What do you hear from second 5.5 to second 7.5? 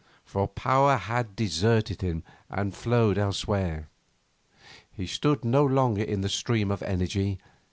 longer in the stream of energy.